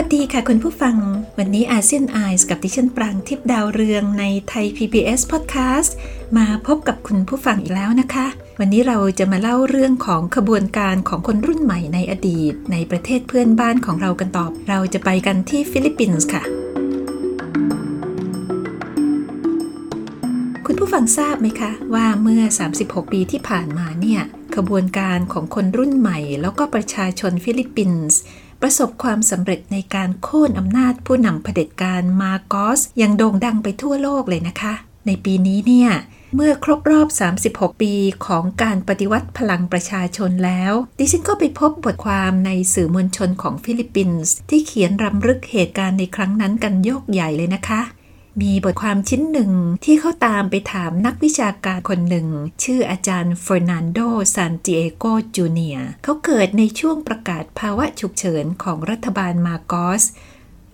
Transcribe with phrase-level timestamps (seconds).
[0.00, 0.96] สวัสดีค่ะคุณผู้ฟัง
[1.38, 5.90] วันนี้ ASEAN Eyes กับดิฉันปรางทิพย์ดาวเรืองในไทย PBS Podcast
[6.36, 8.26] มาพบกับคุณผู้ฟังอีกแล้วนะคะ
[8.60, 16.42] วันนี้เราจะมาเล่าเรื่องของขบวนการของคนรุ่นใหม่ในอดีต ในประเทศเพื่อนบ้านของเรากันต่อ เราจะไปกันที่ฟิลิปปินส์ค่ะ
[20.66, 22.42] คุณผู้ฟังทราบไหมคะ ว่าเมื่อ
[22.78, 24.22] 36 ปีที่ผ่านมาเนี่ย
[24.56, 28.18] ขบวนการของคนรุ่นใหม่ แล้วก็ประชาชนฟิลิปปินส์
[28.62, 34.74] ประสบความสำเร็จในการโค่นอำนาจผู้นำเผด็จการมาร์กอสอย่างโด่งดังไปทั่วโลกเลยนะคะ
[35.06, 35.90] ในปีนี้เนี่ย
[36.34, 37.08] เมื่อครบรอบ
[37.44, 37.92] 36 ปี
[38.26, 47.80] ของการปฏิวัติพลังประชาชนแล้ว ดิฉันก็ไปพบบทความในสื่อมวลชนของฟิลิปปินส์ที่เขียนรำลึกเหตุการณ์ในครั้งนั้นกันยกใหญ่เลยนะคะ
[48.40, 49.52] มีบทความชิ้นหนึ่ง
[49.84, 52.28] ที่เขาตามไปถามนักวิชาการคนหนึ่ง
[52.62, 53.98] ชื่ออาจารย์เฟอร์นันโด
[54.34, 55.04] ซานติเอโก
[55.36, 60.02] จูเนียเขาเกิดในช่วงประกาศภาวะฉุกเฉินของรัฐบาลมาโกส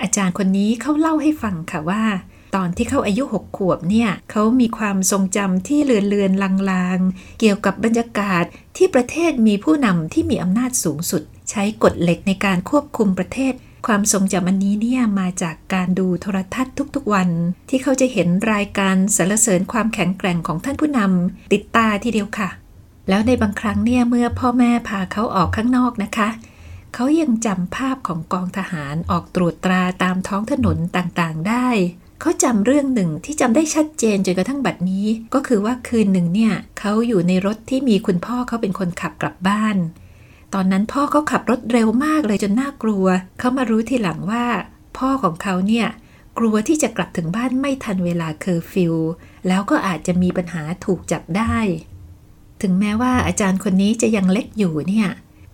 [0.03, 2.05] อาจารย์คนนี้เขาเล่าให้ฟังค่ะว่า
[2.55, 6.33] ตอนที่เขาอายุ 6 ขวบเนี่ยเขามีความทรงจำที่เลือนเลือน
[6.70, 8.45] ลางๆ เกี่ยวกับบรรยากาศ
[8.77, 13.55] ที่ประเทศมีผู้นำที่มีอำนาจสูงสุด ใช้กฎเหล็กในการควบคุมประเทศ
[13.86, 17.28] ความทรงจำอันนี้เนี่ยมาจากการดูโทรทัศน์ทุกๆวัน
[17.68, 22.48] ที่เขาจะเห็นรายการสรรเสริญความแข็งแกร่งของท่านผู้นำติดตาทีเดียวค่ะ
[23.08, 26.28] แล้วในบางครั้งเนี่ยเมื่อพ่อแม่พาเขาออกข้างนอกนะคะ
[26.94, 31.68] เขายังจำภาพของกองทหารออกตรวจตราตามท้องถนนต่างๆได้
[32.20, 39.77] เขาจำเรื่องหนึ่งที่จำได้ชัดเจนจนกระทั่งบัดนี้ ก็คือว่าคืนหนึ่งเนี่ยเขาอยู่ในรถที่มีคุณพ่อเขาเป็นคนขับกลับบ้าน
[40.55, 43.07] ตอนนั้นพ่อเขาขับรถเร็วมากเลยจนน่ากลัว
[43.39, 44.45] เขามารู้ทีหลังว่า
[44.98, 45.87] พ่อของเขาเนี่ย
[46.39, 48.95] กลัวที่จะกลับถึงบ้านไม่ทันเวลาเคอร์ฟิว
[49.48, 51.57] แล้วก็อาจจะมีปัญหาถูกจับได้
[52.63, 55.09] ถึงแม้ว่าอาจารย์คนนี้จะยังเล็กอยู่เนี่ย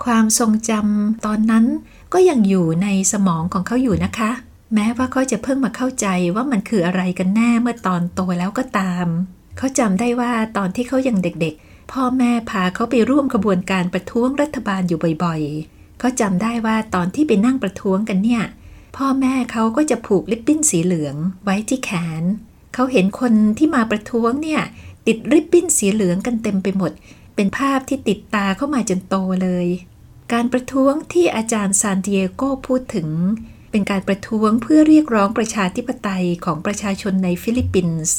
[0.05, 1.65] ความทรงจำตอนนั้น
[2.13, 4.31] ก็ยังอยู่ในสมองของเขาอยู่นะคะ
[4.75, 9.07] แม้ว่าเขาจะเพิ่งมาเข้าใจว่ามันคืออะไรกันแน่เมื่อตอนโตแล้วก็ตาม
[9.57, 18.43] เขาจำได้ว่าตอนที่เขายังเด็กๆ พ่อแม่พาเขาไปร่วมขบวนการประท้วงรัฐบาลอยู่บ่อยๆ เขาจำได้ว่าตอนที่ไปนั่งประท้วงกันเนี่ย
[18.97, 21.91] พ่อแม่เขาก็จะผูกริบบิ้นสีเหลืองไว้ที่แข
[22.21, 22.23] น
[22.75, 24.63] เขาเห็นคนที่มาประท้วงเนี่ย
[25.07, 26.93] ติดริบบิ้นสีเหลืองกันเต็มไปหมด
[27.35, 29.67] เป็นภาพที่ติดตาเขามาจนโตเลย
[30.33, 33.09] การประท้วงที่อาจารย์ซานติอาโกพูดถึง
[33.71, 38.17] เป็นการประท้วงเพื่อเรียกร้องประชาธิปไตยของประชาชนในฟิลิปปินส์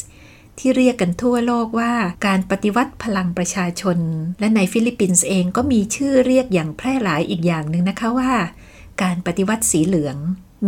[0.64, 1.92] ที่เรียกกันทั่วโลกว่า
[2.26, 3.98] การปฏิวัติพลังประชาชน
[4.40, 8.32] และในฟิลิปปินส์เองก็มีชื่อเรียกอย่างแพร่หลายอีกอย่างหนึ่งนะคะว่า
[9.02, 10.16] การปฏิวัติสีเหลือง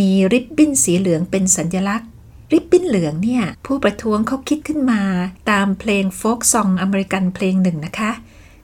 [0.00, 2.08] มีริบบิ้นสีเหลืองเป็นสัญลักษณ์
[2.52, 5.02] ริบบิ้นเหลืองเนี่ย ผู้ประท้วงเขาคิดขึ้นมา
[5.50, 8.10] ตามเพลงโฟกซองอเมริกันเพลงหนึ่งนะคะ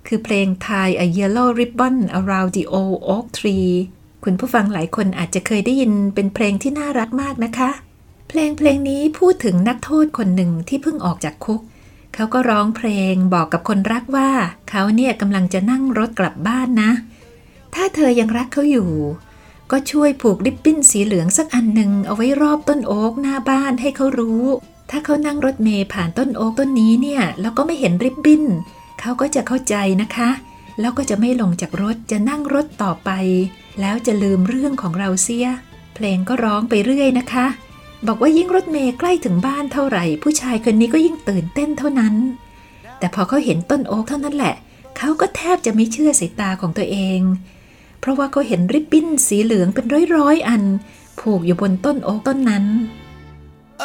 [0.07, 3.71] คือเพลง Tie a Yellow Ribbon Around the Old Oak Tree
[4.25, 7.71] คุณผู้ฟังหลายคนอาจจะเคยได้ยินเป็นเพลงที่น่ารักมากนะคะ
[8.33, 11.61] เพลงเพลงนี้พูดถึงนักโทษคนหนึ่งที่เพิ่งออกจากคุก
[12.15, 14.31] เขาก็ร้องเพลงบอกกับคนรักว่า
[14.71, 16.91] เขาเนี่ยกำลังจะนั่งรถกลับบ้านนะ
[17.75, 18.91] ถ้าเธอยังรักเขาอยู่
[19.71, 24.45] ก็ช่วยผูกริบบิ้นสีเหลืองสักอันหนึ่งเอาไว้รอบต้นโอ๊กหน้าบ้านให้เขารู้
[24.91, 28.45] ถ้าเขานั่งรถเมย์ผ่านต้นโอ๊กต้นนี้เนี่ยแล้วก็ไม่เห็นริบบิ้น
[29.01, 30.31] เขาก็จะเข้าใจนะคะ
[30.81, 33.11] แล้วก็จะไม่ลงจากรถจะนั่งรถต่อไป
[33.81, 35.49] แล้วจะลืมเรื่องของเราเสีย
[35.95, 37.47] เพลงก็ร้องไปเรื่อยนะคะ
[38.07, 42.15] บอกว่ายิ่งรถเมย์ใกล้ถึงบ้านเท่าไหร่ ผู้ชายคนนี้ก็ยิ่งตื่นเต้นเท่านั้น
[42.99, 44.55] แต่พอเขาเห็นต้นโอ๊กเท่านั้นแหละ
[44.97, 47.21] เขาก็แทบจะไม่เชื่อสายตาของตัวเอง
[48.01, 50.63] เพราะว่าเขาเห็นริบบิ้นสีเหลืองเป็นร้อยๆอัน
[51.21, 52.65] ผูกอยู่บนต้นโอ๊กต้นนั้น
[53.83, 53.85] A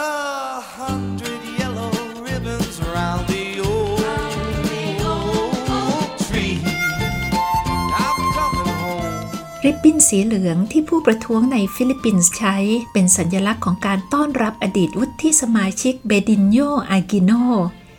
[9.66, 12.56] ริบบิ้นสีเหลืองที่ผู้ประท้วงในฟิลิปปินส์ใช้
[12.94, 16.60] เป็นสัญลักษณ์ของการต้อนรับอดีตวุฒิสมาชิกเบนิกโน
[16.92, 17.32] อากิโน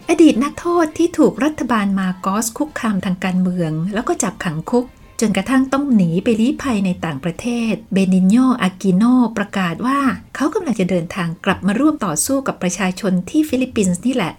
[0.08, 4.86] อดีตนักโทษที่ถูกรัฐบาลมาร์กอสคุกคามทางการเมือง แล้วก็จับขังคุก
[5.20, 9.04] จนกระทั่งต้องหนีไปลี้ภัยในต่างประเทศ เบนิกโนอากิโน
[9.36, 9.98] ประกาศว่า
[10.34, 14.32] เขากำลังจะเดินทางกลับมาร่วมต่อสู้กับประชาชนที่ฟิลิปปินส์นี่แหละ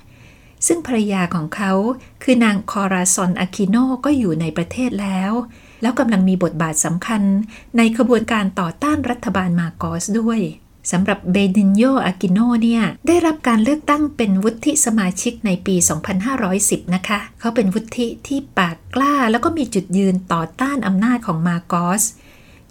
[0.68, 1.72] ซึ่งภรรยาของเขา
[2.24, 3.76] คือนางคอราซอนอากิโน
[4.06, 5.34] ก็อยู่ในประเทศแล้ว
[5.82, 7.22] แล้วกำลังมีบทบาทสำคัญ
[7.78, 10.40] ในขบวนการต่อต้านรัฐบาลมาร์กอสด้วย
[10.92, 15.76] สำหรับเบดินโยอากิโนเนี่ย ได้รับการเลือกตั้งเป็นวุฒิสมาชิกในปี
[16.36, 22.04] 2510 นะคะ เขาเป็นวุฒิที่ปากกล้าแล้วก็มีจุดยืนต่อต้านอำนาจของมาโกส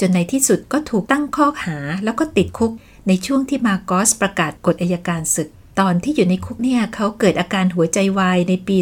[0.01, 2.73] จนในที่สุดก็ถูกตั้งข้อหาแล้วก็ติดคุก
[3.09, 5.49] ในช่วงที่มาโกสประกาศกฎอายการศึก
[5.81, 8.77] ตอนที่อยู่ในคุกเนี่ยเขาเกิดอาการหัวใจวายในปี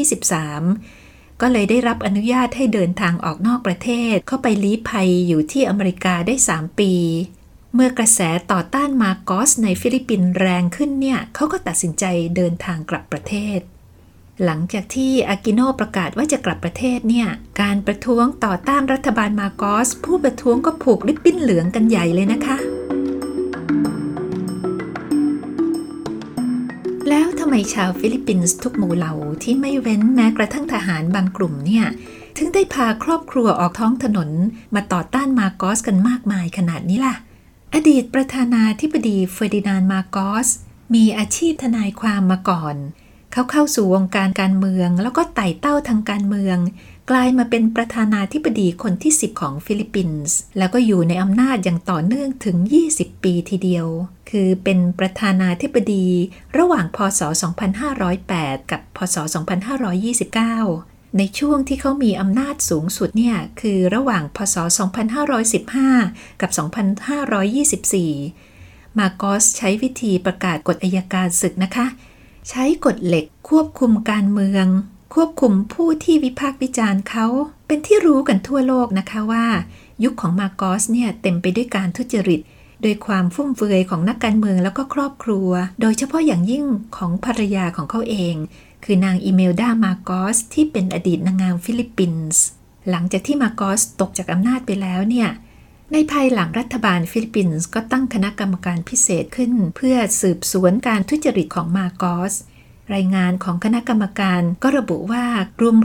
[0.00, 1.03] 2523
[1.40, 6.92] ก็เลยได้รับอนุญาตให้เดินทางออกนอกประเทศ เข้าไปลี้ภัยอยู่ที่อเมริกาได้ 3 ปี
[7.74, 8.20] เมื่อกระแส
[8.52, 12.04] ต่อต้านมาร์กอสในฟิลิปปินส์แรงขึ้นเนี่ยเขาก็ตัดสินใจ
[12.36, 13.58] เดินทางกลับประเทศ
[14.44, 17.28] หลังจากที่อากิโนประกาศว่าจะกลับประเทศเนี่ย
[17.60, 22.56] การประท้วงต่อต้านรัฐบาลมาร์กอส ผู้ประท้วงก็ผูกริบบิ้นเหลืองกันใหญ่เลยนะคะ
[27.16, 31.86] แล้วทำไมชาวฟิลิปปินส์ทุกหมู่เหล่าที่ไม่เว้นแม้กระทั่งทหารบางกลุ่มเนี่ย
[32.36, 34.30] ถึงได้พาครอบครัวออกท้องถนน
[34.74, 37.14] มาต่อต้านมาร์กอสกันมากมายขนาดนี้ล่ะ
[37.74, 40.16] อดีตประธานาธิบดีเฟอร์ดินานด์มาร์กอ
[40.46, 40.48] ส
[40.94, 42.76] มีอาชีพทนายความมาก่อน
[43.32, 46.58] เขาเข้าสู่วงการการเมืองแล้วก็ไต่เต้าทางการเมือง
[47.10, 52.56] กลายมาเป็นประธานาธิบดีคนที่ 10 ของฟิลิปปินส์ แล้วก็อยู่ในอำนาจอย่างต่อเนื่องถึง
[52.90, 53.86] 20 ปีทีเดียว
[54.30, 56.06] คือเป็นประธานาธิบดี
[56.58, 57.20] ระหว่างพศ
[57.96, 59.16] 2508 กับ พศ
[60.36, 64.56] 2529 ในช่วงที่เขามีอำนาจสูงสุดเนี่ย คือระหว่างพศ
[65.68, 66.50] 2515 กับ
[68.14, 71.86] 2524 มาโกสใช้วิธีประกาศกฎอายการศึกนะคะ
[72.50, 74.66] ใช้กฎเหล็กควบคุมการเมือง
[75.18, 77.26] ควบคุมผู้ที่วิพากษ์วิจารณ์เขา
[77.66, 79.46] เป็นที่รู้กันทั่วโลกนะคะว่า
[80.04, 82.40] ยุคของมาโกสเนี่ยเต็มไปด้วยการทุจริต
[82.82, 85.48] โดยความฟุ่มเฟือยของนักการเมืองแล้วก็ครอบครัว
[85.80, 86.64] โดยเฉพาะอย่างยิ่ง
[86.96, 88.34] ของภรรยาของเขาเอง
[88.84, 92.42] คือนางอิเมลดามาร์กอสที่เป็นอดีตนางงามฟิลิปปินส์
[92.90, 95.28] หลังจากที่มาร์กอสตกจากอำนาจไปแล้วเนี่ย
[95.92, 102.34] ในภายหลังรัฐบาลฟิลิปปินส์ก็ตั้งคณะกรรมการพิเศษขึ้น เพื่อสืบสวนการทุจริตของมาร์กอส
[102.94, 105.24] รายงานของคณะกรรมการก็ระบุว่า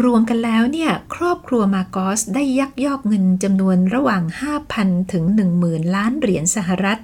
[0.05, 4.23] รวมๆกันแล้วเนี่ยครอบครัวมาร์กอสได้ยักยอกเงินจำนวนระหว่าง
[4.67, 5.23] 5,000 ถึง
[5.59, 6.99] 10,000 ล้านเหรียญสหรัฐ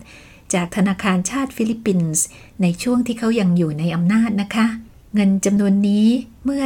[0.54, 2.24] จากธนาคารชาติฟิลิปปินส์
[2.62, 4.68] ในช่วงที่เขายังอยู่ในอำนาจนะคะ
[5.16, 6.08] เงินจำนวนนี้
[6.46, 6.64] เมื่อ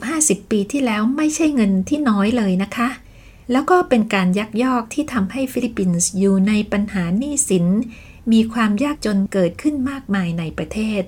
[0.00, 2.88] 40-50 ปีที่แล้วไม่ใช่เงินที่น้อยเลยนะคะ
[3.52, 7.66] แล้วก็เป็นการยักยอกที่ทำให้ฟิลิปปินส์อยู่ในปัญหาหนี้สิน
[8.32, 11.02] มีความยากจนเกิดขึ้นมากมายในประเทศ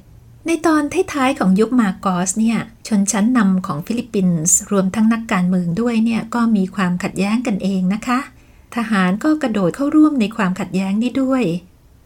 [0.47, 0.83] ในตอน
[1.13, 2.59] ท้ายๆของยุคมาร์กอสเนี่ย
[2.89, 8.19] ชนชั้นนำของฟิลิปปินส์รวมทั้งนักการเมืองด้วยเนี่ยก็มีความขัดแย้งกันเองนะคะ
[8.77, 11.45] ทหารก็กระโดดเข้าร่วมในความขัดแย้งนี้ด้วย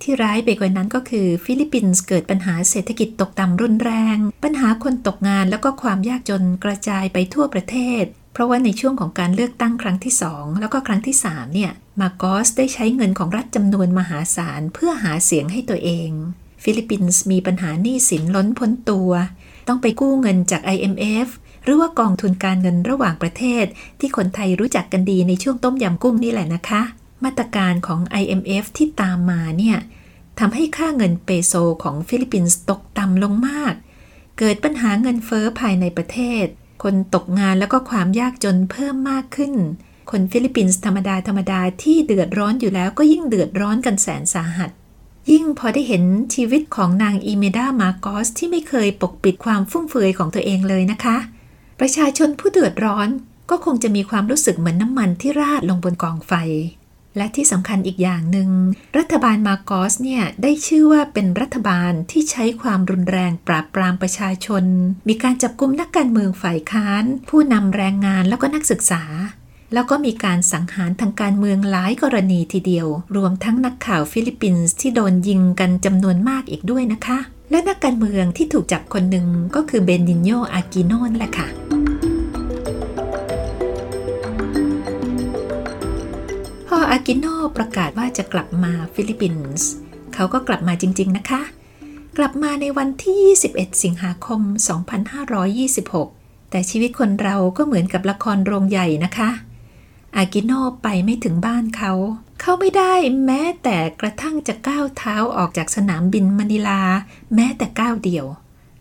[0.02, 16.10] ที่ร้ายไปกว่านั้นก็คือฟิลิปปินส์เกิดปัญหาเศรษฐกิจตกต่ำรุนแรง ปัญหาคนตกงานแล้วก็ความยากจนกระจายไปทั่วประเทศ เพราะว่าในช่วงของการเลือกตั้งครั้งที่ 2 แล้วก็ครั้งที่3เนี่ยมาโกสได้ใช้เงินของรัฐจำนวนมหาศาลเพื่อหาเสียงให้ตัวเอง
[16.62, 19.10] ฟิลิปปินส์มีปัญหาหนี้สินล้นพ้นตัว
[19.68, 21.28] ต้องไปกู้เงินจาก IMF
[21.64, 23.64] หรือว่ากองทุนการเงินระหว่างประเทศ
[24.00, 26.82] ที่คนไทยรู้จักกันดีในช่วงต้มยำกุ้งนี่แหละนะคะ
[27.24, 29.78] มาตรการของ IMF ที่ตามมาเนี่ย
[30.38, 33.74] ทำให้ค่าเงินเปโซของฟิลิปปินส์ตกต่ำลงมาก
[34.38, 36.44] เกิดปัญหาเงินเฟ้อภายในประเทศ
[36.82, 39.54] คนตกงานแล้วก็ความยากจนเพิ่มมากขึ้น
[40.10, 44.70] คนฟิลิปปินส์ธรรมดาธรรมดาที่เดือดร้อนอยู่แล้วก็ยิ่งเดือดร้อนกันแสนสาหัส
[45.32, 51.16] ยิ่งพอได้เห็นชีวิตของนางอีเมลดามาโกสที่ไม่เคยปกปิดความฟุ่มเฟือยของตัวเองเลยนะคะ
[51.80, 53.08] ประชาชนผู้เดือดร้อน
[53.50, 56.32] ก็คงจะมีความรู้สึกเหมือนน้ำมันที่ราดลงบนกองไฟ
[57.16, 58.50] และที่สำคัญอีกอย่างหนึ่ง
[58.98, 64.64] รัฐบาลมาโกสเนี่ย ได้ชื่อว่าเป็นรัฐบาลที่ใช้ความรุนแรงปราบปรามประชาชน
[65.08, 69.02] มีการจับกุมนักการเมืองฝ่ายค้าน ผู้นำแรงงานแล้วก็นักศึกษา
[69.72, 77.18] แล้วก็มีการสังหารทางการเมืองหลายกรณีทีเดียว รวมทั้งนักข่าวฟิลิปปินส์ที่โดนยิงกันจำนวนมากอีกด้วยนะคะ
[77.50, 81.48] และนักการเมืองที่ถูกจับคนหนึ่งก็คือเบนิกโนอากิโนนี่แหละค่ะ
[86.92, 89.68] อากิโนประกาศว่าจะกลับมาฟิลิปปินส์
[90.14, 91.42] เขาก็กลับมาจริง ๆ นะคะ
[92.18, 93.16] กลับมาในวันที่
[93.54, 94.40] 21 สิงหาคม
[95.66, 99.30] 2526 แต่ชีวิตคนเราก็เหมือนกับละครโรงใหญ่นะคะ
[100.16, 101.92] อากิโนไปไม่ถึงบ้านเขา
[102.40, 106.82] เขาไม่ได้แม้แต่กระทั่งจะก้าวเท้าออกจากสนามบินมะนิลา
[107.34, 108.26] แม้แต่ก้าวเดียว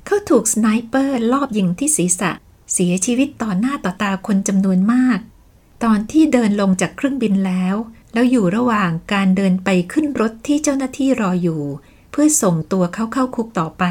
[0.05, 2.31] เขาถูกสไนเปอร์ลอบยิงที่ศีรษะ
[2.73, 5.19] เสียชีวิตต่อหน้าต่อตาคนจำนวนมาก
[5.83, 7.75] ตอนที่เดินลงจากเครื่องบินแล้ว
[8.13, 11.61] แล้วอยู่ระหว่างการเดินไปขึ้นรถที่เจ้าหน้าที่รออยู่
[12.11, 13.83] เพื่อส่งตัวเขาเข้าคุกต่อไป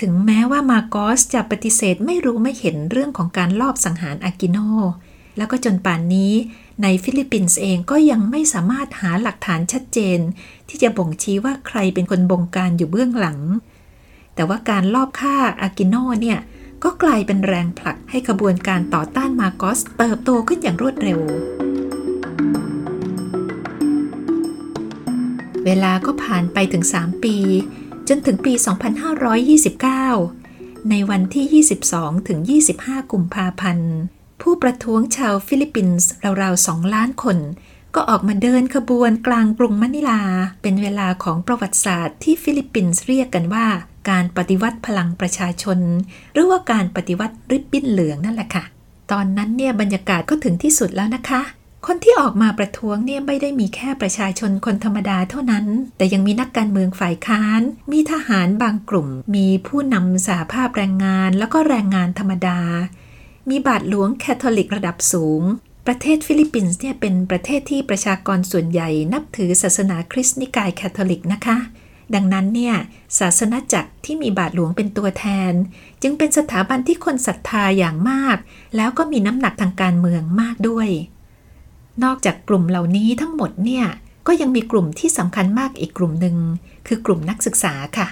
[0.00, 4.58] ถึงแม้ว่ามาโกสจะปฏิเสธไม่รู้ไม่เห็นเรื่องของการลอบสังหารอากิโน
[5.38, 6.32] แล้วก็จนป่านนี้
[6.82, 10.18] ในฟิลิปปินส์เองก็ยังไม่สามารถหาหลักฐานชัดเจน
[10.68, 13.38] ที่จะบ่งชี้ว่าใครเป็นคนบงการอยู่เบื้องหลัง
[14.34, 16.38] แต่ว่าการลอบฆ่าอากิโนเนี่ย
[16.84, 21.20] ก็กลายเป็นแรงผลักให้ขบวนการต่อต้านมาโกสเติบโตขึ้นอย่างรวดเร็ว
[25.64, 27.36] เวลาก็ผ่านไปถึง 3 ปี
[28.08, 28.52] จนถึงปี
[30.10, 32.38] 2529 ในวันที่ 22 ถึง
[32.74, 33.92] 25 กุมภาพันธ์
[34.50, 36.10] ผู้ประท้วงชาวฟิลิปปินส์
[36.42, 37.38] ราวๆ2ล้านคน
[37.94, 40.22] ก็ออกมาเดินขบวนกลางกรุงมะนิลา
[40.62, 43.66] เป็นเวลาของประวัติศาสตร์ที่ฟิลิปปินส์เรียกกันว่า
[44.10, 45.78] การปฏิวัติพลังประชาชน
[46.32, 48.64] หรือว่าการปฏิวัติริบบิ้นเหลืองนั่นแหละค่ะ
[49.12, 51.42] ตอนนั้นเนี่ยบรรยากาศก็ถึงที่สุดแล้วนะคะ
[51.86, 57.60] คนที่ออกมาประท้วงเนี่ยไม่ได้มีแค่ประชาชนคนธรรมดาเท่านั้น แต่ยังมีนักการเมืองฝ่ายค้าน
[57.92, 62.60] มีทหารบางกลุ่ม มีผู้นำสหภาพแรงงาน แล้วก็แรงงานธรรมดา
[63.50, 65.42] มีบาทหลวงคาทอลิกระดับสูง
[65.86, 71.56] ประเทศฟิลิปปินส์เนี่ยเป็นประเทศที่ประชากรส่วนใหญ่นับถือศาสนาคริสต์นิกายคาทอลิกนะคะ
[72.14, 72.74] ดังนั้นเนี่ย
[73.18, 75.52] ศาสนจักรที่มีบาทหลวงเป็นตัวแทน
[76.02, 78.36] จึงเป็นสถาบันที่คนศรัทธาอย่างมาก
[78.76, 80.88] แล้วก็มีน้ำหนักทางการเมืองมากด้วย
[82.04, 83.86] นอกจากกลุ่มเหล่านี้ทั้งหมดเนี่ย
[84.26, 86.36] ก็ยังมีกลุ่มที่สำคัญมากอีกกลุ่มหนึ่ง
[86.86, 88.08] คือกลุ่มนักศึกษาค่ะ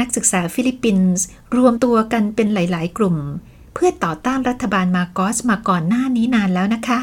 [0.00, 1.24] นักศึกษาฟิลิปปินส์
[1.56, 3.16] รวมตัวกันเป็นหลาย ๆ กลุ่ม
[3.74, 7.00] เพื่อต่อต้านรัฐบาลมาโกสมาก่อนหน้านี้นานแล้วนะคะ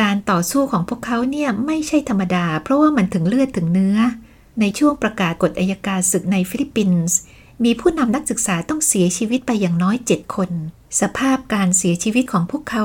[0.00, 3.98] การต่อสู้ของพวกเขาเนี่ยไม่ใช่ธรรมดา เพราะว่ามันถึงเลือดถึงเนื้อ
[4.60, 7.16] ในช่วงประกาศกฎอัยการศึกในฟิลิปปินส์
[7.64, 10.50] มีผู้นำนักศึกษาต้องเสียชีวิตไปอย่างน้อย 7 คน
[11.00, 12.84] สภาพการเสียชีวิตของพวกเขา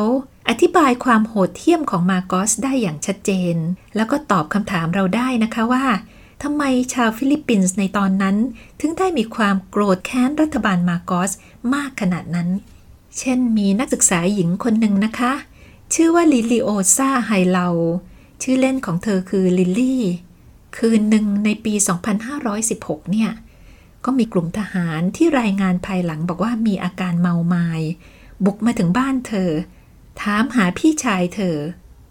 [0.50, 3.56] อธิบายความโหดเหี้ยมของมาโกสได้อย่างชัดเจน
[3.96, 5.86] แล้วก็ตอบคำถามเราได้นะคะว่า
[6.44, 8.36] ทำไมชาวฟิลิปปินส์ในตอนนั้น
[8.82, 11.32] ถึงได้มีความโกรธแค้นรัฐบาลมาโกส
[11.74, 12.50] มากขนาดนั้น
[13.18, 15.34] เช่นมีนักศึกษาหญิงคนหนึ่งนะคะ
[15.94, 17.68] ชื่อว่าลิลิโอซาไฮเลา
[18.42, 20.04] ชื่อเล่นของเธอคือลิลลี่
[20.78, 21.74] คืนหนึ่งในปี
[22.44, 23.32] 2516 เนี่ย
[24.06, 27.82] ก็มีกลุ่มทหารที่รายงานภายหลังบอกว่ามีอาการเมามาย
[28.46, 29.52] บุกมาถึงบ้านเธอ
[30.22, 31.58] ถามหาพี่ชายเธอ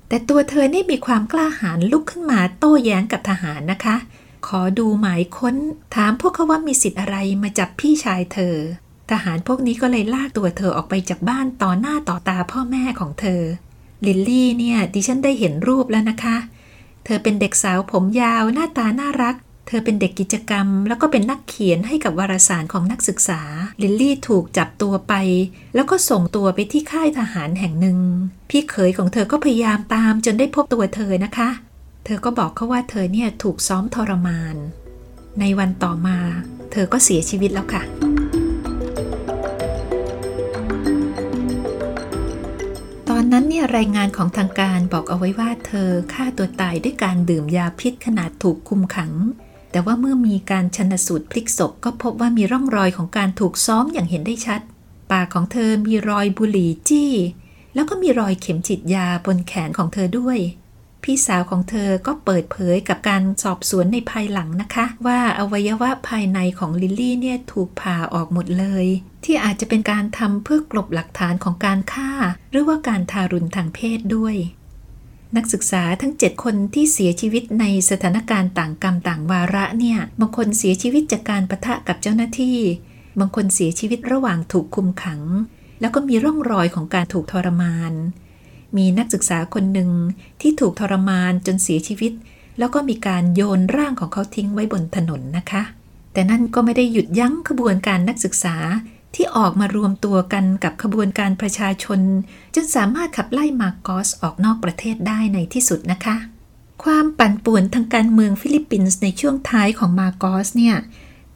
[0.08, 3.96] แต่ตัวเธอนี่มีความกล้าหาญลุกขึ้นมาโต้แย้งกับทหารนะคะ
[4.46, 5.56] ขอดูหมายค้น
[5.94, 8.56] ถามพวกเขาว่ามีสิทธิ์อะไรมาจับพี่ชายเธอ
[9.10, 13.42] ทหารพวกนี้ก็เลยลากตัวเธอออกไปจากบ้านต่อหน้าต่อตาพ่อแม่ของเธอ
[14.06, 16.36] ลิลลี่เนี่ยดิฉันได้เห็นรูปแล้วนะคะ
[17.04, 19.36] เธอเป็นเด็กสาวผมยาวหน้าตาน่ารัก
[19.68, 23.40] เธอเป็นเด็กกิจกรรม แล้วก็เป็นนักเขียนให้กับวารสารของนักศึกษา
[23.82, 25.14] ลิลลี่ถูกจับตัวไป
[25.74, 27.98] แล้วก็ส่งตัวไปที่ค่ายทหารแห่งหนึ่ง
[28.50, 31.48] พี่เขยของเธอก็พยายามตามจนได้พบตัวเธอนะคะ
[32.04, 34.56] เธอก็บอกเขาว่าเธอเนี่ยถูกซ้อมทรมาน
[35.40, 36.18] ในวันต่อมา
[36.72, 38.01] เธอก็เสียชีวิตแล้วค่ะ
[43.32, 49.12] นั้นเนี่ยรายงานของทางการบอกเอาไว้ว่าเธอฆ่าตัวตายด้วยการดื่มยาพิษขนาดถูกคุมขัง
[49.70, 54.60] แต่ว่าเมื่อมีการชนสูตรพลิกศพก็พบว่ามีร่องรอยของการถูกซ้อมอย่างเห็นได้ชัด
[55.10, 57.12] ปากของเธอมีรอยบุหรี่จี้
[57.74, 60.38] แล้วก็มีรอยเข็มฉีดยาบนแขนของเธอด้วย
[61.04, 68.86] พี่สาวของเธอก็เปิดเผยกับการสอบสวนในภายหลังนะคะ ว่าอวัยวะภายในของลิลลี่เนี่ยถูกผ่าออกหมดเลย
[69.24, 72.10] ที่อาจจะเป็นการทำเพื่อกลบหลักฐานของการฆ่า
[72.50, 74.36] หรือว่าการทารุณทางเพศด้วย
[75.36, 82.58] นักศึกษาทั้ง 7 คนที่เสียชีวิตในสถานการณ์ต่างกรรมต่างวาระเนี่ย บางคนเสียชีวิตจากการประทะกับเจ้าหน้าที่
[83.20, 85.20] บางคนเสียชีวิตระหว่างถูกคุมขัง
[85.80, 87.92] แล้วก็มีร่องรอยของการถูกทรมาน
[88.76, 89.90] มีนักศึกษาคนหนึ่ง
[90.40, 92.12] ที่ถูกทรมานจนเสียชีวิต
[92.58, 95.62] แล้วก็มีการโยนร่างของเขาทิ้งไว้บนถนนนะคะ
[96.12, 98.56] แต่นั่นก็ไม่ได้หยุดยั้งขบวนการนักศึกษา
[99.14, 102.00] ที่ออกมารวมตัวกันกับขบวนการประชาชน
[102.54, 106.16] จนสามารถขับไล่มาโกสออกนอกประเทศได้ในที่สุดนะคะ
[106.84, 110.76] ความปั่นป่วนทางการเมืองฟิลิปปินส์ในช่วงท้ายของมาโกสเนี่ย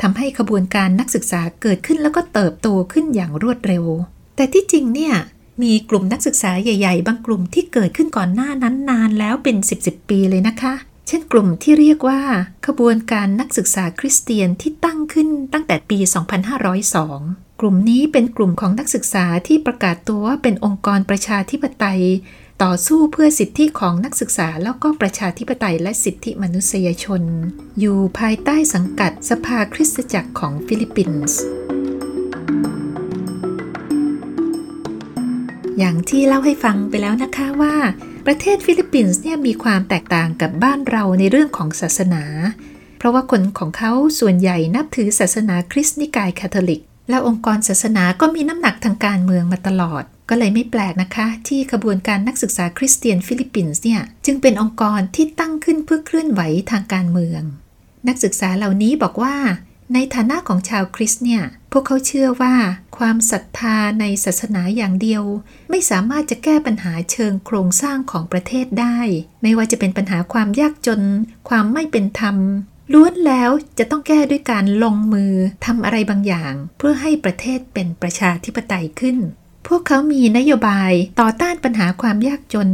[0.03, 3.85] ทำให้ขบวนการนักศึกษาเกิดขึ้นแล้วก็เติบโตขึ้นอย่างรวดเร็ว
[4.37, 5.15] แต่ที่จริงเนี่ย
[5.63, 10.75] มีกลุ่มนักศึกษาใหญ่ ๆ บางกลุ่มที่เกิดขึ้นก่อนหน้านั้นนานแล้วเป็นสิบๆปีเลยนะคะ
[11.09, 12.21] เช่นกลุ่มที่เรียกว่า
[12.67, 15.99] ขบวนการนักศึกษาคริสเตียนที่ตั้งขึ้นตั้งแต่ปี
[16.81, 22.03] 2502 กลุ่มนี้เป็นกลุ่มของนักศึกษาที่ประกาศตัวว่าเป็นองค์กรประชาธิปไตย
[22.63, 27.23] ต่อสู้เพื่อสิทธิของนักศึกษาแล้วก็ประชาธิปไตยและสิทธิมนุษยชน
[27.81, 31.41] อยู่ภายใต้สังกัดสภาคริสตจักรของฟิลิปปินส์
[35.79, 37.75] อย่างที่เล่าให้ฟังไปแล้วนะคะว่า
[38.27, 42.25] ประเทศฟิลิปปินส์เนี่ยมีความแตกต่างกับบ้านเราในเรื่องของศาสนา
[42.99, 56.41] เพราะว่าคนของเขาส่วนใหญ่นับถือศาสนาคริสต์นิกายคาทอลิก และองค์กรศาสนาก็มีน้ำหนักทางการเมืองมาตลอด ก็เลยไม่แปลกนะคะ ที่ขบวนการนักศึกษาคริสเตียนฟิลิปปินส์เนี่ยจึงเป็นองค์กรที่ตั้งขึ้นเพื่อเคลื่อนไหว
[56.71, 57.43] ทางการเมือง
[58.09, 59.37] นักศึกษาเหล่านี้บอกว่า
[59.95, 61.43] ในฐานะของชาวคริสต์เนี่ย
[61.73, 62.55] พวกเขาเชื่อว่า
[62.99, 65.23] ความศรัทธาในศาสนาอย่างเดียว
[65.71, 68.99] ไม่สามารถจะแก้ปัญหาเชิงโครงสร้างของประเทศได้
[69.43, 71.03] ไม่ว่าจะเป็นปัญหาความยากจน
[71.49, 72.37] ความไม่เป็นธรรม
[72.93, 75.33] ล้วนแล้วจะต้องแก้ด้วยการลงมือ
[75.67, 79.17] ทำอะไรบางอย่าง เพื่อให้ประเทศเป็นประชาธิปไตยขึ้น
[79.67, 82.71] พวกเขามีนโยบายต่อต้านปัญหาความยากจน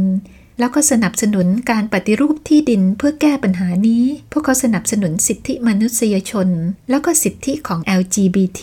[0.59, 6.49] แล้วก็สนับสนุนการปฏิรูปที่ดินเพื่อแก้ปัญหานี้ พวกเขาสนับสนุนสิทธิมนุษยชน
[6.89, 8.61] แล้วก็สิทธิของ LGBT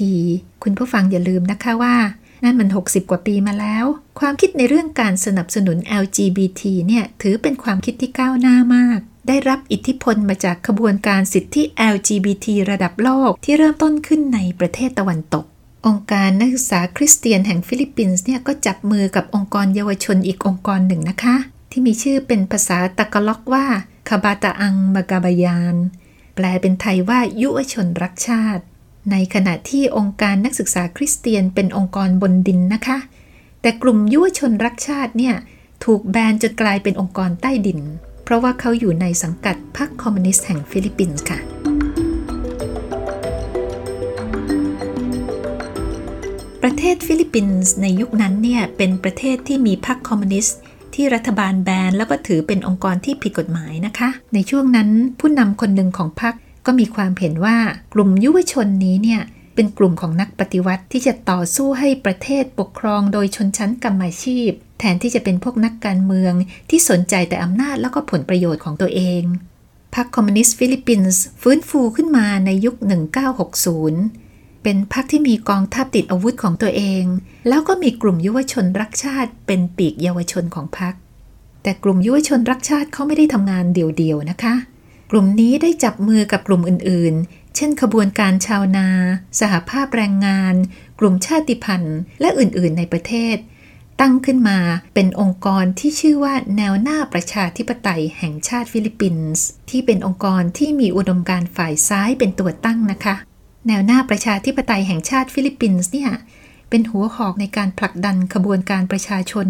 [0.62, 1.96] คุณผู้ฟังอย่าลืมนะคะว่า
[2.44, 3.84] นั่นมัน 60 กว่าปีมาแล้ว
[4.20, 8.98] ความคิดในเรื่องการสนับสนุน LGBT เนี่ย ถือเป็นความคิดที่ก้าวหน้ามาก
[9.28, 11.62] ได้รับอิทธิพลมาจากขบวนการสิทธิ
[11.94, 15.44] LGBT ระดับโลกที่เริ่มต้นขึ้นในประเทศตะวันตก
[15.86, 21.36] องค์การนักศึกษาคริสเตียนแห่งฟิลิปปินส์เนี่ยก็จับมือกับองค์กรเยาวชนอีกองค์กรหนึ่งนะคะ
[21.70, 23.66] ที่มีชื่อเป็นภาษาตะกล็อกว่า
[24.08, 25.76] คาบาตาอังมากาบายาน
[26.34, 28.62] แปลเป็นไทยว่ายุวชนรักชาติ
[29.11, 32.99] ในขณะที่องค์การนักศึกษาคริสเตียนเป็นองค์กรบนดินนะคะ
[33.62, 35.35] แต่กลุ่มยุวชนรักชาติเนี่ย
[35.85, 37.80] ถูกแบนจนกลายเป็นองค์กรใต้ดิน
[38.25, 41.38] เพราะว่าเขาอยู่ในสังกัดพรรคคอมมิวนิสต์แห่งฟิลิปปินส์ค่ะ
[46.62, 50.57] ประเทศฟิลิปปินส์ในยุคนั้นเนี่ยเป็นประเทศที่มีพรรคคอมมิวนิสต์
[50.95, 54.88] ที่รัฐบาลแบนแล้วก็ถือเป็นองค์กรที่ผิดกฎหมายนะคะ ในช่วงนั้น
[55.21, 56.35] ผู้นำคนหนึ่งของพรรค
[56.72, 57.58] ก็มีความเห็นว่า
[57.94, 59.22] กลุ่มยุวชนนี้เนี่ย
[59.54, 66.34] เป็นกลุ่มของนักปฏิวัติที่จะต่อสู้ให้ประเทศปกครองโดยชนชั้นกรรมาชีพ แทนที่จะเป็นพวกนักการเมือง
[66.70, 69.22] ที่สนใจแต่อำนาจแล้วก็ผลประโยชน์ของตัวเอง
[69.94, 72.76] พรรคคอมมิวนิสต์ฟิลิปปินส์ฟื้นฟูขึ้นมาในยุค
[73.90, 77.04] 1960 เป็นพรรคที่มีกองทัพติดอาวุธของตัวเอง
[77.48, 80.94] แล้วก็มีกลุ่มยุวชนรักชาติเป็นปีกเยาวชนของพรรค
[81.62, 84.54] แต่กลุ่มยุวชนรักชาติเขาไม่ได้ทำงานเดี่ยวๆนะคะ
[85.10, 88.88] กลุ่มนี้ได้จับมือกับกลุ่มอื่น ๆ เช่น ขบวนการชาวนา
[89.40, 90.54] สหภาพแรงงาน
[91.00, 93.36] กลุ่มชาติพันธุ์ และอื่น ๆ ในประเทศ
[94.00, 94.58] ตั้งขึ้นมา
[94.94, 103.14] เป็นองค์กรที่ชื่อว่าแนวหน้าประชาธิปไตยแห่งชาติฟิลิปปินส์ที่เป็นองค์กรที่มีอุดมการณ์ฝ่ายซ้ายเป็นตัวตั้งนะคะ
[103.66, 106.10] แนวหน้าประชาธิปไตยแห่งชาติฟิลิปปินส์เนี่ย
[106.70, 109.49] เป็นหัวหอกในการผลักดันขบวนการประชาชน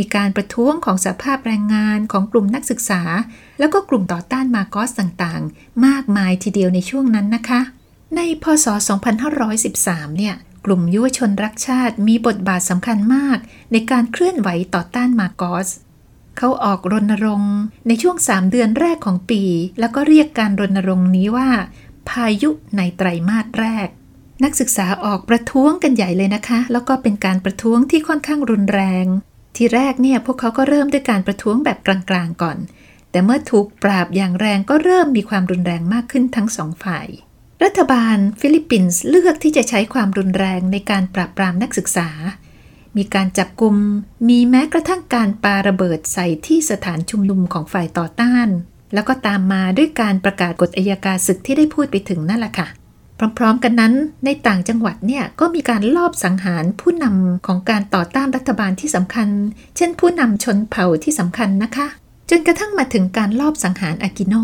[0.00, 3.02] มีการประท้วงของสภาพแรงงานของกลุ่มนักศึกษา
[3.58, 7.60] แล้วก็กลุ่มต่อต้านมาโกอสต่างๆ มากมายทีเดียวในช่วงนั้นนะคะ
[8.16, 8.66] ในพศ
[9.42, 10.34] 2513 เนี่ย
[10.64, 13.38] กลุ่มยุวชนรักชาติมีบทบาทสำคัญมาก
[13.72, 15.68] ในการเคลื่อนไหวต่อต้านมาโกอส
[16.38, 19.42] เขาออกรณรงค์ในช่วง 3 เดือนแรกของปี
[19.80, 21.48] แล้วก็เรียกการรณรงค์นี้ว่า
[22.08, 23.88] พายุในไตรมาสแรก
[24.44, 29.06] นักศึกษาออกประท้วงกันใหญ่เลยนะคะ แล้วก็เป็นการประท้วงที่ค่อนข้างรุนแรง
[29.56, 32.58] ทีแรกเนี่ยพวกเขาก็เริ่มด้วยการประท้วงแบบกลางๆก่อน
[33.10, 37.06] แต่เมื่อถูกปราบอย่างแรงก็เริ่มมีความรุนแรงมากขึ้นทั้งสองฝ่าย
[37.64, 42.08] รัฐบาลฟิลิปปินส์เลือกที่จะใช้ความรุนแรงในการปราบปรามนักศึกษา
[42.96, 43.74] มีการจับกลุ่ม
[44.28, 48.48] มีแม้กระทั่งการปาระเบิดใส่ที่สถานชุมนุมของฝ่ายต่อต้าน
[48.94, 52.68] แล้วก็ตามมาด้วยการประกาศกฎอัยการศึกที่ได้พูดไปถึงนั่นแหละค่ะ
[53.38, 59.28] พร้อม ๆ กันนั้น ในต่างจังหวัดเนี่ยก็มีการลอบสังหารผู้นำของการต่อต้านรัฐบาลที่สำคัญ
[59.76, 61.86] เช่น ผู้นำชนเผ่าที่สำคัญนะคะ
[62.30, 64.34] จนกระทั่งมาถึงการลอบสังหารอากิโน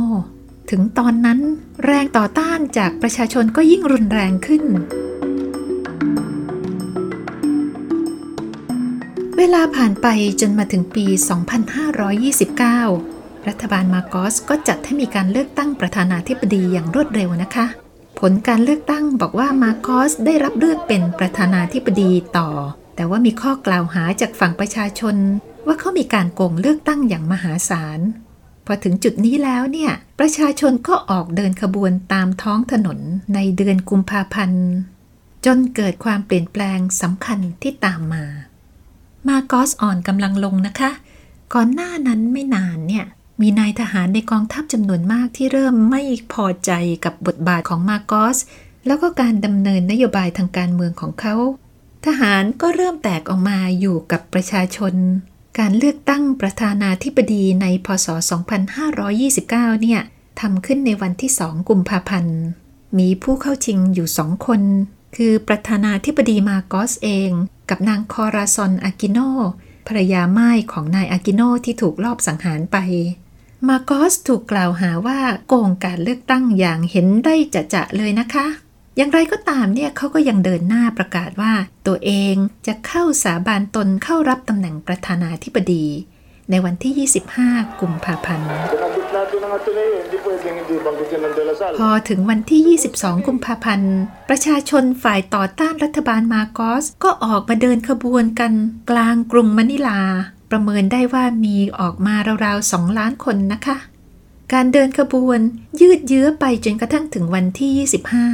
[0.71, 1.39] ถึงตอนนั้น
[1.85, 4.63] แรงต่อต้านจากประชาชนก็ยิ่งรุนแรงขึ้น
[9.39, 10.07] เวลาผ่านไป
[10.41, 11.07] จนมาถึงปี
[12.47, 17.67] 2529 รัฐบาลมาโกอสก็จัดให้มีการเลือกตั้งประธานาธิบดีอย่างรวดเร็วนะคะ
[18.19, 22.51] ผลการเลือกตั้งบอกว่ามาโกอสได้รับเลือกเป็นประธานาธิบดีต่อ
[22.97, 25.17] แต่ว่ามีข้อกล่าวหาจากฝั่งประชาชน
[25.67, 28.01] ว่าเขามีการโกงเลือกตั้งอย่างมหาศาล
[28.67, 32.99] พอถึงจุดนี้แล้วเนี่ย ประชาชนก็ออกเดินขบวนตามท้องถนน
[33.35, 34.67] ในเดือนกุมภาพันธ์
[35.47, 38.25] จนเกิดความเปลี่ยนแปลงสำคัญที่ตามมา
[39.29, 40.91] มาโกอสอ่อนกำลังลงนะคะ
[41.55, 43.07] ก่อนหน้านั้นไม่นานเนี่ย
[43.41, 46.73] มีนายทหารในกองทัพจำนวนมากที่เริ่มไม่พอใจ
[47.05, 48.39] กับบทบาทของมาโกส
[48.87, 51.35] แล้วก็การดำเนินนโยบายทางการเมืองของเขา
[52.07, 54.95] ทหารก็เริ่มแตกออกมาอยู่กับประชาชน
[55.59, 58.07] การเลือกตั้งประธานาธิบดีในพศ
[58.95, 60.01] 2529 เนี่ย
[60.41, 62.41] ทำขึ้นในวันที่ 2 กุมภาพันธ์
[62.99, 64.63] มีผู้เข้าชิงอยู่สองคน
[65.17, 67.31] คือประธานาธิบดีมาโกสเอง
[67.71, 69.19] กับนางคอราซอนอากิโน
[69.87, 72.77] ภรรยาม่ของนายอากิโนที่ถูกลอบสังหารไป
[73.69, 78.47] มาโกอสถูกกล่าวหาว่าโกงการเลือกตั้งอย่างเห็นได้จะจะเลยนะคะ
[78.97, 81.53] อย่างไรก็ตามเนี่ยเขาก็ยังเดินหน้าประกาศว่า
[81.87, 82.35] ตัวเอง
[82.67, 85.87] จะเข้าสาบานตนเข้ารับตำแหน่งประธานาธิบดี
[86.51, 88.49] ในวันที่ 25 กุมภาพันธ์
[91.81, 93.97] พอถึงวันที่ 22 กุมภาพันธ์
[94.29, 98.53] ประชาชนฝ่ายต่อต้านรัฐบาลมาโกสก็ออกมาเดินขบวนกัน
[98.91, 100.01] กลางกรุงมะนิลา
[100.51, 103.77] ประเมินได้ว่ามีออกมาราวๆ2ล้านคนนะคะ
[104.53, 105.41] การเดินขบวน
[105.81, 107.87] ยืดเยื้อไปจนกระทั่งถึงวันที่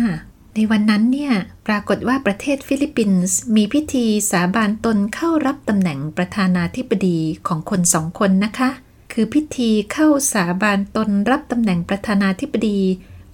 [0.09, 1.33] 25 ในวันนั้นเนี่ย
[1.67, 8.71] ปรากฏว่าประเทศฟิลิปปินส์มีพิธีสาบานตนเข้ารับตำแหน่งประธานาธิบดีของคนสองคนนะคะ
[9.13, 12.81] คือพิธีเข้าสาบานตนรับตำแหน่งประธานาธิบดี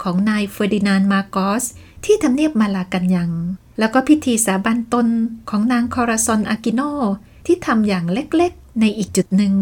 [0.03, 1.65] ของนายเฟอร์ดินานด์มาร์กอส
[2.05, 3.31] ที่ทำเนียบมาลากันยัง
[3.79, 5.09] แล้วก็พิธีสาบานตน
[5.51, 6.81] ของนางคอราซอนอากิโน
[7.47, 9.55] ที่ทำอย่างเล็กๆ ในอีกจุดหนึ่ง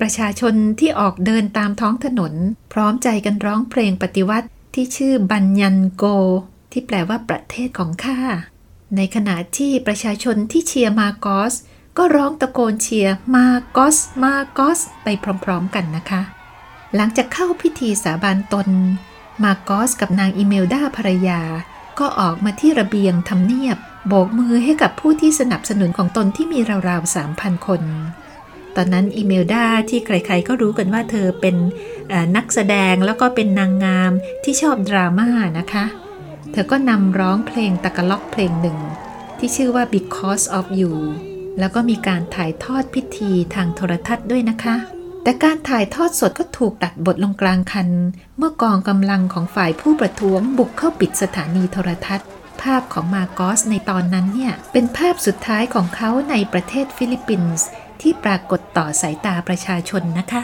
[0.00, 2.32] ประชาชนที่ออกเดินตามท้องถนน
[2.72, 6.04] พร้อมใจกันร้องเพลงปฏิวัติที่ชื่อ Bayan Ko
[6.72, 8.18] ที่แปลว่าประเทศของข้า
[8.96, 11.54] ในขณะที่ประชาชนที่เชียร์มาร์กอส
[11.98, 15.08] ก็ร้องตะโกนเชียร์มาร์กอส มาร์กอส ไป
[15.44, 16.22] พร้อมๆกันนะคะ
[16.96, 18.68] หลังจากเข้าพิธีสาบานตน
[19.42, 21.40] มาร์กอสกับนางอิเมลดาภรรยา
[21.98, 23.78] ก็ออกมาที่ระเบียงทำเนียบ
[24.08, 27.82] โบกมือให้กับผู้ที่สนับสนุนของตนที่มีราวๆ3,000คน
[28.76, 31.56] ตอนนั้นอิเมลดาที่ใครๆก็รู้กันว่าเธอเป็น
[32.36, 34.12] นักแสดงแล้วก็เป็นนางงาม
[34.44, 35.28] ที่ชอบดราม่า
[35.58, 35.84] นะคะ
[36.52, 38.78] เธอก็นำร้องเพลงตะกะล็อกเพลงหนึ่ง
[39.38, 40.92] ที่ชื่อว่า because of you
[41.58, 44.76] แล้วก็มีการถ่ายทอดพิธีทางโทรทัศน์ด้วยนะคะ
[45.22, 47.88] แต่การถ่ายทอดสดก็ถูกตัดบทลงกลางคัน
[48.38, 52.26] เมื่อกองกำลังของฝ่ายผู้ประท้วงบุกเข้าปิดสถานีโทรทัศน์
[52.62, 57.66] ภาพของมาร์กอสในตอนนั้นเนี่ย เป็นภาพสุดท้ายของเขาในประเทศฟิลิปปินส์
[58.02, 60.42] ที่ปรากฏต่อสายตาประชาชนนะคะ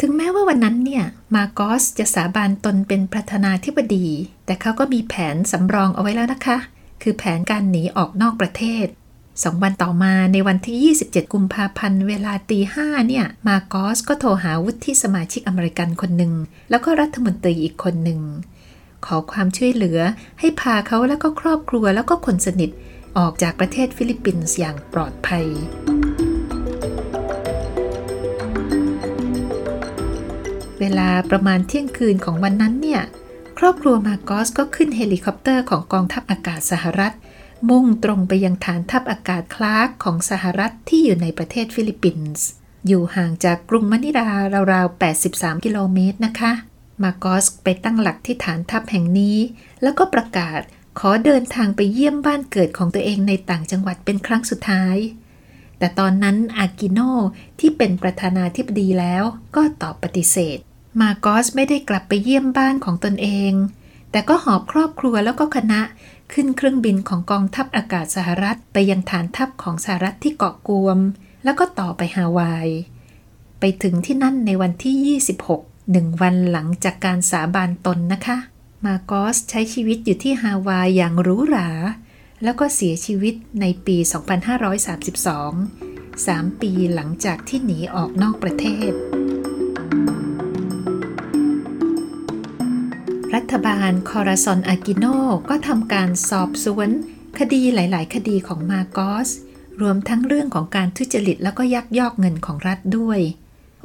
[0.00, 1.04] ถึงแม้ว่าวันนั้นเนี่ย
[1.34, 4.06] มาร์กอสจะสาบานตนเป็นประธานาธิบดี
[4.46, 6.56] แต่เขาก็มีแผนสำรองเอาไว้แล้วนะคะ
[7.02, 8.86] คือแผนการหนีออกนอกประเทศ
[9.44, 16.32] สองวันต่อมาในวันที่ 27 กุมภาพันธ์ เวลาตีห้าเนี่ย มาร์กอสก็โทรหาวุฒิสมาชิกอเมริกันคนหนึ่ง
[16.70, 18.20] แล้วก็รัฐมนตรีอีกคนหนึ่ง
[19.06, 19.98] ขอความช่วยเหลือ
[20.40, 22.70] ให้พาเขาแล้วก็ครอบครัวแล้วก็คนสนิท
[23.18, 25.46] ออกจากประเทศฟิลิปปินส์อย่างปลอดภัย
[30.80, 33.02] เวลาประมาณเที่ยงคืนของวันนั้นเนี่ย
[33.58, 37.14] ครอบครัวมาร์กอสก็ขึ้นเฮลิคอปเตอร์ของกองทัพอากาศสหรัฐ
[37.68, 42.46] มุ่งตรงไปยังฐานทัพอากาศคลาร์กของสหรัฐที่อยู่ในประเทศฟิลิปปินส์
[42.86, 44.26] อยู่ห่างจากกรุงมะนิลา
[44.72, 46.52] ราวๆ 83 กิโลเมตรนะคะ
[47.02, 49.38] มาโกสไปตั้งหลักที่ฐานทัพแห่งนี้
[49.82, 50.60] แล้วก็ประกาศ
[50.98, 54.96] ขอเดินทางไปเยี่ยมบ้านเกิดของตัวเองในต่างจังหวัดเป็นครั้งสุดท้าย
[55.78, 57.00] แต่ตอนนั้นอากิโน
[57.60, 59.22] ที่เป็นประธานาธิบดีแล้ว
[59.56, 60.58] ก็ตอบปฏิเสธ
[61.00, 63.52] มาโกสไม่ได้กลับไปเยี่ยมบ้านของตนเอง
[64.10, 65.80] แต่ก็หอบครอบครัวแล้วก็คณะ
[66.32, 70.98] ขึ้นเครื่องบินของกองทัพอากาศสหรัฐ ไปยังฐานทัพของสหรัฐที่เกาะกวม
[71.44, 72.68] แล้วก็ต่อไปฮาวาย
[73.60, 78.36] ไปถึงที่นั่นในวันที่ 26 หนึ่งวันหลังจากการสาบานตนนะคะ
[78.84, 81.68] มาโกสใช้ชีวิตอยู่ที่ฮาวายอย่างหรูหรา
[82.44, 83.96] แล้วก็เสียชีวิตในปี
[85.58, 88.92] 2532 3 ปีหลังจากที่หนีออกนอกประเทศ
[93.34, 95.04] รัฐบาลคอราซอนอากิโน
[95.50, 96.88] ก็ทำการสอบสวน
[97.38, 99.28] คดีหลาย ๆ คดีของมาโกส
[99.80, 103.20] รวมทั้งเรื่องของการทุจริตแล้วก็ยักยอกเงินของรัฐด้วย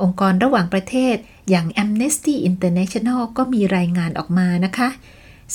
[0.02, 1.16] องค์กรระหว่างประเทศ
[1.50, 4.90] อย่าง Amnesty International ก็มีรายงานออกมานะคะ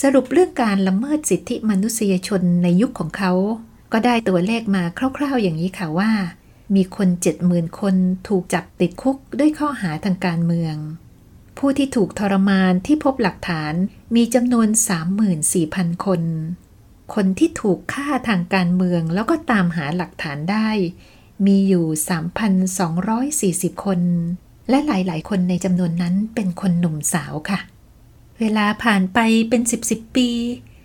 [0.02, 3.32] สรุปเรื่องการละเมิดสิทธิมนุษยชนในยุคของเขา
[3.92, 4.82] ก็ได้ตัวเลขมา
[5.18, 6.10] คร่าวๆอย่างนี้ค่ะว่า
[6.74, 7.08] มีคน
[7.44, 7.94] 70,000คน
[8.28, 10.76] ถูกจับติดคุกด้วยข้อหาทางการเมือง
[11.58, 13.74] ผู้ที่ถูกทรมานที่พบหลักฐาน
[14.16, 14.68] มีจำนวน
[15.36, 16.22] 34,000 คน
[17.14, 20.68] คนที่ถูกฆ่าทางการเมืองแล้วก็ตามหาหลักฐานได้
[21.46, 21.86] มีอยู่
[23.72, 24.00] 3,240 คน
[24.70, 27.60] และหลายๆ คนในจำนวนนั้นเป็นคนหนุ่มสาวค่ะ
[28.40, 29.18] เวลาผ่านไป
[29.48, 30.28] เป็น 10 10ปี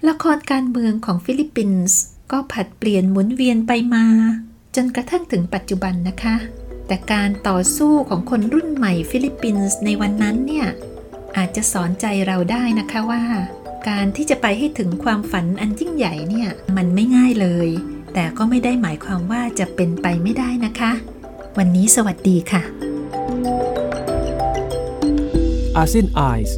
[0.08, 2.00] ละครการเมืองของฟิลิปปินส์
[2.32, 4.06] ก็ผัดเปลี่ยนหมุนเวียนไปมา
[4.76, 6.36] จนกระทั่งถึงปัจจุบันนะคะ
[6.88, 10.68] แต่การต่อสู้ของคนรุ่นใหม่ฟิลิปปินส์ในวันนั้นเนี่ย
[11.38, 13.24] อาจจะสอนใจเราได้นะคะว่า
[13.90, 17.70] การที่จะไปให้ถึงความฝันอันยิ่งใหญ่เนี่ย มันไม่ง่ายเลย
[18.14, 20.92] แต่ก็ไม่ได้หมายความว่าจะเป็นไปไม่ได้นะคะ
[21.58, 22.64] วันนี้สวัสดีค่ะ
[25.78, 26.58] อาเซียนไอส์